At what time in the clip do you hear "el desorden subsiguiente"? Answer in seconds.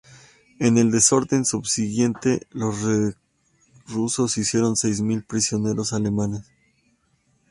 0.79-2.47